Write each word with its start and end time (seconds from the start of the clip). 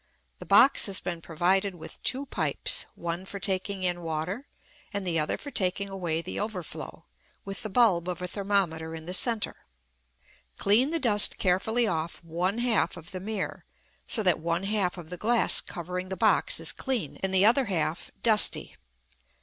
The 0.39 0.47
box 0.47 0.87
has 0.87 0.99
been 0.99 1.21
provided 1.21 1.75
with 1.75 2.01
two 2.01 2.25
pipes, 2.25 2.87
one 2.95 3.23
for 3.23 3.39
taking 3.39 3.83
in 3.83 4.01
water 4.01 4.47
and 4.91 5.05
the 5.05 5.19
other 5.19 5.37
for 5.37 5.51
taking 5.51 5.89
away 5.89 6.23
the 6.23 6.39
overflow, 6.39 7.05
with 7.45 7.61
the 7.61 7.69
bulb 7.69 8.09
of 8.09 8.19
a 8.19 8.27
thermometer 8.27 8.95
in 8.95 9.05
the 9.05 9.13
centre. 9.13 9.57
Clean 10.57 10.89
the 10.89 10.97
dust 10.97 11.37
carefully 11.37 11.85
off 11.85 12.17
one 12.23 12.57
half 12.57 12.97
of 12.97 13.11
the 13.11 13.19
mirror, 13.19 13.63
so 14.07 14.23
that 14.23 14.39
one 14.39 14.63
half 14.63 14.97
of 14.97 15.11
the 15.11 15.17
glass 15.21 15.61
covering 15.61 16.09
the 16.09 16.17
box 16.17 16.59
is 16.59 16.71
clean 16.73 17.19
and 17.21 17.31
the 17.31 17.45
other 17.45 17.65
half 17.65 18.09
dusty. 18.23 18.75